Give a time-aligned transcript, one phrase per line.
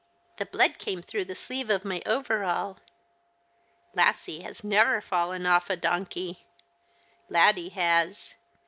[0.37, 2.77] The blood came through the sleeve of my over all.
[3.93, 6.47] Lassie has never fallen off a donkey.
[7.29, 8.33] Laddie has.